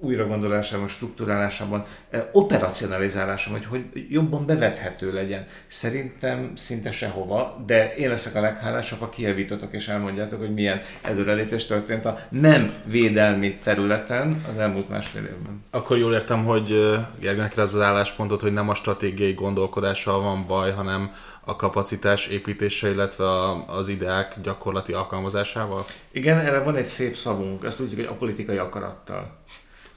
[0.00, 5.46] újragondolásában, struktúrálásában, eh, operacionalizálásában, hogy, hogy jobban bevethető legyen.
[5.66, 11.66] Szerintem szinte sehova, de én leszek a leghálásabb, ha kijavítotok és elmondjátok, hogy milyen előrelépés
[11.66, 15.64] történt a nem védelmi területen az elmúlt másfél évben.
[15.70, 20.46] Akkor jól értem, hogy eh, Gergőnek az az álláspontot, hogy nem a stratégiai gondolkodással van
[20.46, 21.12] baj, hanem
[21.48, 23.24] a kapacitás építése, illetve
[23.66, 25.84] az ideák gyakorlati alkalmazásával?
[26.12, 29.38] Igen, erre van egy szép szavunk, ezt úgy, hogy a politikai akarattal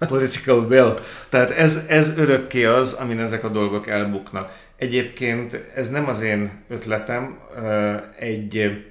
[0.08, 1.00] political will.
[1.30, 4.58] Tehát ez, ez örökké az, amin ezek a dolgok elbuknak.
[4.76, 7.40] Egyébként ez nem az én ötletem,
[8.20, 8.84] egy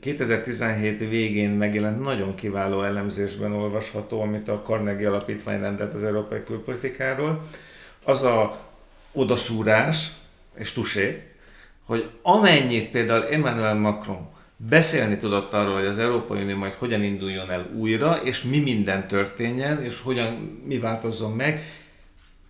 [0.00, 7.48] 2017 végén megjelent nagyon kiváló elemzésben olvasható, amit a Carnegie Alapítvány rendelt az európai külpolitikáról.
[8.04, 8.58] Az a
[9.12, 10.10] odaszúrás,
[10.54, 11.22] és tusé,
[11.84, 17.50] hogy amennyit például Emmanuel Macron beszélni tudott arról, hogy az Európai Unió majd hogyan induljon
[17.50, 21.62] el újra, és mi minden történjen, és hogyan mi változzon meg,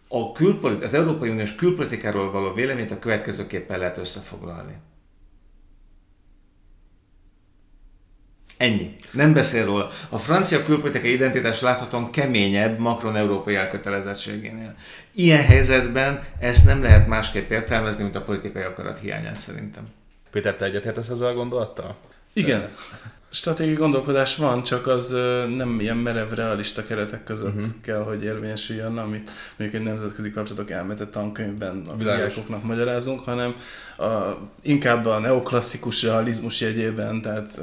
[0.08, 4.72] a külpolit- az Európai Uniós külpolitikáról való véleményt a következőképpen lehet összefoglalni.
[8.56, 8.94] Ennyi.
[9.12, 9.90] Nem beszél róla.
[10.08, 14.74] A francia külpolitikai identitás láthatóan keményebb Macron európai elkötelezettségénél.
[15.12, 19.97] Ilyen helyzetben ezt nem lehet másképp értelmezni, mint a politikai akarat hiányát szerintem.
[20.30, 21.96] Péter, te egyetértesz ezzel a gondolattal?
[22.32, 22.72] Igen.
[23.30, 25.16] Stratégiai gondolkodás van, csak az
[25.56, 27.70] nem ilyen merev, realista keretek között uh-huh.
[27.80, 33.54] kell, hogy érvényesüljön, amit mondjuk egy nemzetközi kapcsolatok elmetett tankönyvben a diákoknak magyarázunk, hanem
[33.98, 34.04] a,
[34.60, 37.60] inkább a neoklasszikus realizmus jegyében, tehát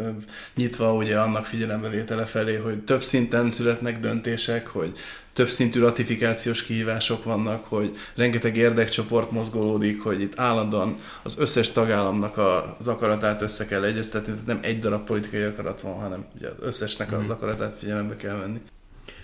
[0.55, 4.97] nyitva ugye annak figyelembevétele felé, hogy több szinten születnek döntések, hogy
[5.35, 12.37] több szintű ratifikációs kihívások vannak, hogy rengeteg érdekcsoport mozgolódik, hogy itt állandóan az összes tagállamnak
[12.77, 16.55] az akaratát össze kell egyeztetni, tehát nem egy darab politikai akarat van, hanem ugye az
[16.59, 17.31] összesnek az mhm.
[17.31, 18.61] akaratát figyelembe kell venni.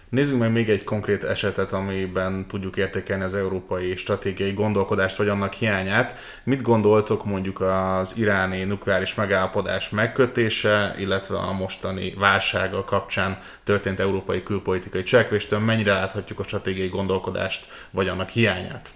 [0.09, 5.53] Nézzük meg még egy konkrét esetet, amiben tudjuk értékelni az európai stratégiai gondolkodást, vagy annak
[5.53, 6.15] hiányát.
[6.43, 14.43] Mit gondoltok mondjuk az iráni nukleáris megállapodás megkötése, illetve a mostani válsága kapcsán történt európai
[14.43, 15.59] külpolitikai cselekvéstől?
[15.59, 18.89] Mennyire láthatjuk a stratégiai gondolkodást, vagy annak hiányát?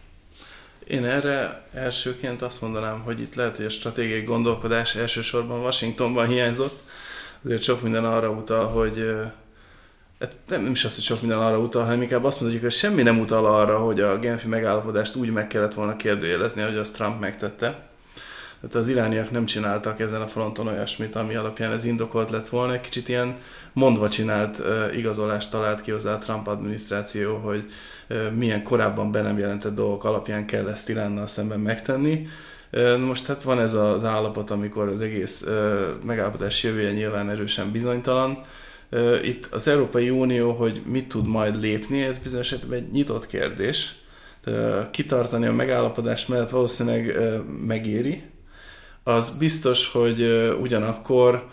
[0.88, 6.84] Én erre elsőként azt mondanám, hogy itt lehet, hogy a stratégiai gondolkodás elsősorban Washingtonban hiányzott.
[7.43, 9.15] Azért sok minden arra utal, hogy
[10.19, 13.02] Hát nem is az, hogy sok minden arra utal, hanem inkább azt mondjuk, hogy semmi
[13.02, 17.19] nem utal arra, hogy a Genfi megállapodást úgy meg kellett volna kérdőjelezni, hogy azt Trump
[17.19, 17.67] megtette.
[18.60, 22.74] Tehát az irániak nem csináltak ezen a fronton olyasmit, ami alapján ez indokolt lett volna.
[22.74, 23.38] Egy kicsit ilyen
[23.74, 24.62] mondva csinált
[24.93, 27.65] igazolást talált ki hozzá a Trump adminisztráció, hogy
[28.36, 32.28] milyen korábban be nem jelentett dolgok alapján kell ezt Iránnal szemben megtenni.
[32.99, 35.47] Most hát van ez az állapot, amikor az egész
[36.05, 38.41] megállapodás jövője nyilván erősen bizonytalan,
[39.23, 43.95] itt az Európai Unió, hogy mit tud majd lépni, ez bizonyos esetben egy nyitott kérdés.
[44.91, 47.17] Kitartani a megállapodás mellett valószínűleg
[47.65, 48.23] megéri.
[49.03, 51.47] Az biztos, hogy ugyanakkor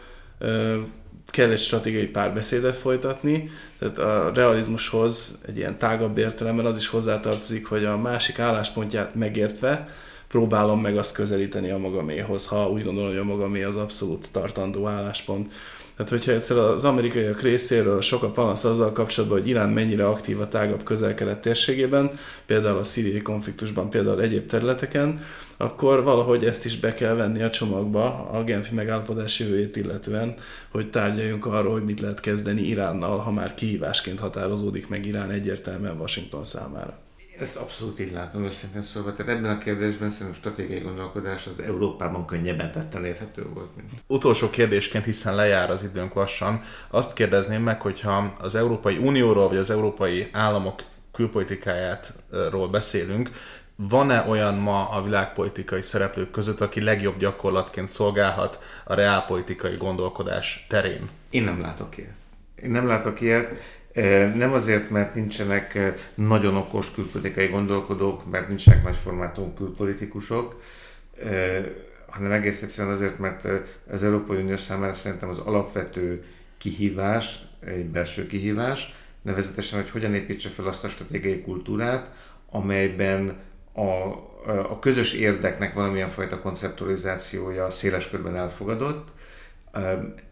[1.27, 7.67] kell egy stratégiai párbeszédet folytatni, tehát a realizmushoz egy ilyen tágabb értelemben az is hozzátartozik,
[7.67, 9.89] hogy a másik álláspontját megértve
[10.33, 14.87] próbálom meg azt közelíteni a magaméhoz, ha úgy gondolom, hogy a magamé az abszolút tartandó
[14.87, 15.53] álláspont.
[15.97, 20.41] Tehát, hogyha egyszer az amerikaiak részéről sok a panasz azzal kapcsolatban, hogy Irán mennyire aktív
[20.41, 22.11] a tágabb közel-kelet térségében,
[22.47, 25.25] például a szíriai konfliktusban, például egyéb területeken,
[25.57, 30.35] akkor valahogy ezt is be kell venni a csomagba a Genfi megállapodás jövőjét illetően,
[30.71, 36.01] hogy tárgyaljunk arról, hogy mit lehet kezdeni Iránnal, ha már kihívásként határozódik meg Irán egyértelműen
[36.01, 36.99] Washington számára.
[37.43, 39.13] Ezt abszolút így látom őszintén szólva.
[39.13, 43.77] Tehát ebben a kérdésben szerintem stratégiai gondolkodás az Európában könnyebben tetten érhető volt.
[43.77, 43.89] Mint.
[44.07, 49.57] Utolsó kérdésként, hiszen lejár az időnk lassan, azt kérdezném meg, hogyha az Európai Unióról vagy
[49.57, 53.31] az európai államok külpolitikájáról beszélünk,
[53.77, 61.09] van-e olyan ma a világpolitikai szereplők között, aki legjobb gyakorlatként szolgálhat a reálpolitikai gondolkodás terén?
[61.31, 62.17] Én nem látok ilyet.
[62.63, 63.49] Én nem látok ilyet
[64.35, 65.79] nem azért, mert nincsenek
[66.15, 70.63] nagyon okos külpolitikai gondolkodók, mert nincsenek nagy formátum külpolitikusok,
[72.07, 73.49] hanem egész egyszerűen azért, mert
[73.91, 76.25] az Európai Unió számára szerintem az alapvető
[76.59, 82.11] kihívás, egy belső kihívás, nevezetesen, hogy hogyan építse fel azt a stratégiai kultúrát,
[82.51, 83.37] amelyben
[83.73, 83.83] a,
[84.47, 89.09] a közös érdeknek valamilyen fajta konceptualizációja széles körben elfogadott,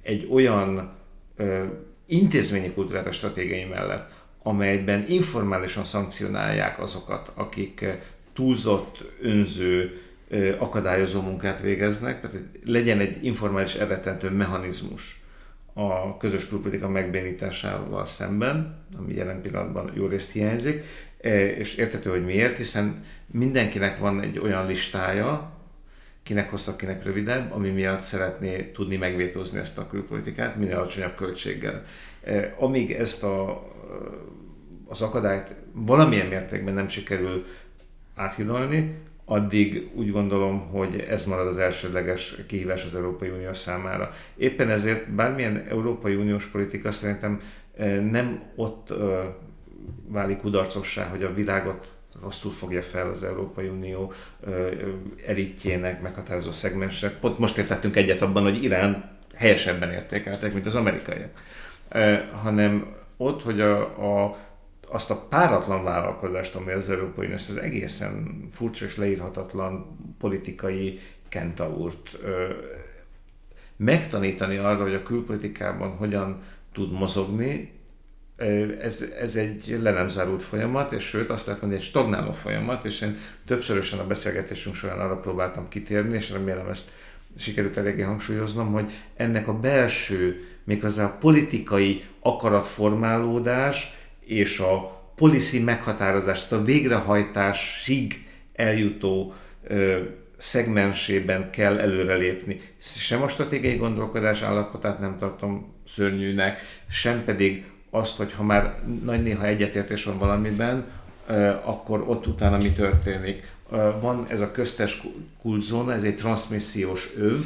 [0.02, 0.92] egy olyan
[2.10, 4.10] intézményi kultúrát stratégiai mellett,
[4.42, 7.98] amelyben informálisan szankcionálják azokat, akik eh,
[8.32, 15.20] túlzott, önző, eh, akadályozó munkát végeznek, tehát legyen egy informális eredetentő mechanizmus
[15.72, 20.84] a közös külpolitika megbénításával szemben, ami jelen pillanatban jó részt hiányzik,
[21.20, 25.59] eh, és érthető, hogy miért, hiszen mindenkinek van egy olyan listája,
[26.30, 31.84] kinek hosszabb, kinek rövidebb, ami miatt szeretné tudni megvétózni ezt a külpolitikát minél alacsonyabb költséggel.
[32.24, 33.66] E, amíg ezt a,
[34.86, 37.46] az akadályt valamilyen mértékben nem sikerül
[38.14, 44.14] áthidalni, addig úgy gondolom, hogy ez marad az elsődleges kihívás az Európai Unió számára.
[44.36, 47.40] Éppen ezért bármilyen Európai Uniós politika szerintem
[47.76, 48.94] e, nem ott e,
[50.06, 51.92] válik kudarcossá, hogy a világot
[52.22, 54.12] rosszul fogja fel az Európai Unió
[55.26, 57.18] elitjének, meghatározó szegmensek.
[57.18, 61.30] Pont most értettünk egyet abban, hogy Irán helyesebben értékeltek, mint az amerikaiak.
[62.42, 63.80] Hanem ott, hogy a,
[64.24, 64.36] a
[64.92, 70.98] azt a páratlan vállalkozást, ami az Európai Unió, ezt az egészen furcsa és leírhatatlan politikai
[71.28, 72.18] kentaurt
[73.76, 76.42] megtanítani arra, hogy a külpolitikában hogyan
[76.72, 77.79] tud mozogni,
[78.80, 82.84] ez, ez egy le nem zárult folyamat, és sőt azt lehet mondani, egy stagnáló folyamat,
[82.84, 83.16] és én
[83.46, 86.90] többszörösen a beszélgetésünk során arra próbáltam kitérni, és remélem ezt
[87.38, 96.46] sikerült eléggé hangsúlyoznom, hogy ennek a belső, méghozzá a politikai akaratformálódás és a policy meghatározás,
[96.46, 99.34] tehát a végrehajtásig eljutó
[99.66, 99.98] ö,
[100.36, 102.60] szegmensében kell előrelépni.
[102.78, 106.60] Sem a stratégiai gondolkodás állapotát nem tartom szörnyűnek,
[106.90, 110.84] sem pedig azt, hogy ha már nagy néha egyetértés van valamiben,
[111.64, 113.52] akkor ott utána mi történik.
[114.00, 115.02] Van ez a köztes
[115.40, 117.38] kultzóna, ez egy transmissziós öv,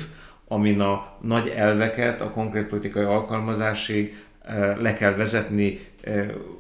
[0.49, 4.25] amin a nagy elveket a konkrét politikai alkalmazásig
[4.79, 5.81] le kell vezetni,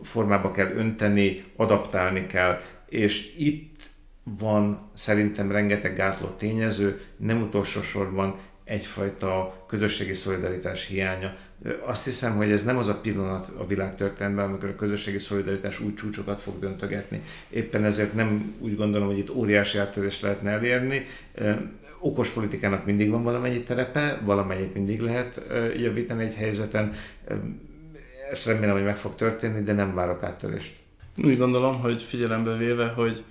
[0.03, 2.61] formába kell önteni, adaptálni kell.
[2.89, 3.83] És itt
[4.23, 11.35] van szerintem rengeteg gátló tényező, nem utolsó sorban egyfajta közösségi szolidaritás hiánya.
[11.85, 15.81] Azt hiszem, hogy ez nem az a pillanat a világ történetben, amikor a közösségi szolidaritás
[15.81, 17.23] új csúcsokat fog döntögetni.
[17.49, 21.07] Éppen ezért nem úgy gondolom, hogy itt óriási áttörést lehetne elérni.
[21.99, 25.41] Okos politikának mindig van valamennyi terepe, valamennyit mindig lehet
[25.77, 26.93] javítani egy helyzeten.
[28.31, 30.75] Ezt remélem, hogy meg fog történni, de nem várok áttörést.
[31.25, 33.23] Úgy gondolom, hogy figyelembe véve, hogy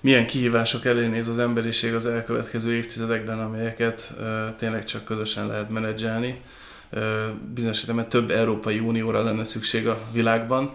[0.00, 4.14] milyen kihívások elé néz az emberiség az elkövetkező évtizedekben, amelyeket
[4.58, 6.40] tényleg csak közösen lehet menedzselni.
[7.54, 10.70] Bizonyos értelemben több Európai Unióra lenne szükség a világban,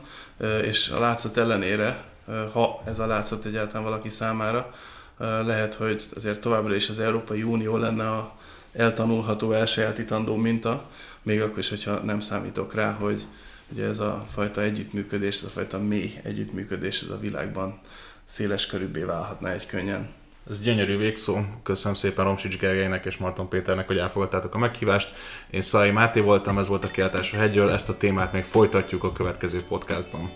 [0.62, 2.04] és a látszat ellenére,
[2.52, 4.74] ha ez a látszat egyáltalán valaki számára,
[5.18, 8.36] lehet, hogy azért továbbra is az Európai Unió lenne a
[8.74, 10.90] eltanulható, elsajátítandó minta,
[11.24, 13.26] még akkor is, hogyha nem számítok rá, hogy
[13.72, 17.80] ugye ez a fajta együttműködés, ez a fajta mély együttműködés ez a világban
[18.26, 20.10] széles körülbé válhatna egy könnyen.
[20.50, 21.38] Ez gyönyörű végszó.
[21.64, 25.16] Köszönöm szépen Romsics Gergelynek és Marton Péternek, hogy elfogadtátok a meghívást.
[25.50, 29.04] Én Szalai Máté voltam, ez volt a kiáltás a hegyről, ezt a témát még folytatjuk
[29.04, 30.32] a következő podcastban.